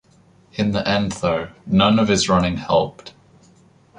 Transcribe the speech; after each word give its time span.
In 0.53 0.71
the 0.71 0.87
end, 0.87 1.11
though, 1.11 1.49
none 1.67 1.99
of 1.99 2.07
his 2.07 2.27
running 2.27 2.57
helped. 2.57 3.13